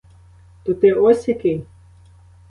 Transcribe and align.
То 0.63 0.73
ти 0.73 0.93
ось 0.93 1.27
який? 1.27 1.65